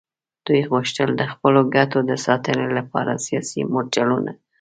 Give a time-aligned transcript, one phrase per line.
[0.47, 4.47] دوی غوښتل د خپلو ګټو د ساتنې لپاره سیاسي مورچلونه وکیني.